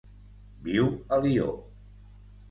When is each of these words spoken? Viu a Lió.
Viu 0.67 0.87
a 1.17 1.19
Lió. 1.25 1.51